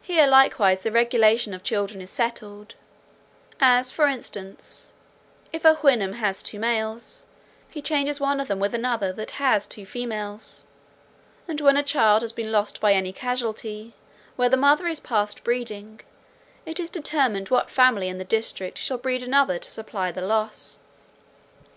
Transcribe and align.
Here 0.00 0.28
likewise 0.28 0.84
the 0.84 0.92
regulation 0.92 1.54
of 1.54 1.64
children 1.64 2.00
is 2.00 2.08
settled: 2.10 2.76
as 3.58 3.90
for 3.90 4.06
instance, 4.06 4.92
if 5.52 5.64
a 5.64 5.74
Houyhnhnm 5.74 6.12
has 6.14 6.40
two 6.40 6.60
males, 6.60 7.26
he 7.68 7.82
changes 7.82 8.20
one 8.20 8.38
of 8.38 8.46
them 8.46 8.60
with 8.60 8.76
another 8.76 9.12
that 9.14 9.32
has 9.32 9.66
two 9.66 9.84
females; 9.84 10.66
and 11.48 11.60
when 11.60 11.76
a 11.76 11.82
child 11.82 12.22
has 12.22 12.30
been 12.30 12.52
lost 12.52 12.80
by 12.80 12.92
any 12.92 13.12
casualty, 13.12 13.92
where 14.36 14.48
the 14.48 14.56
mother 14.56 14.86
is 14.86 15.00
past 15.00 15.42
breeding, 15.42 15.98
it 16.64 16.78
is 16.78 16.88
determined 16.88 17.48
what 17.48 17.70
family 17.70 18.06
in 18.06 18.18
the 18.18 18.24
district 18.24 18.78
shall 18.78 18.98
breed 18.98 19.20
another 19.24 19.58
to 19.58 19.68
supply 19.68 20.12
the 20.12 20.22
loss. 20.22 20.78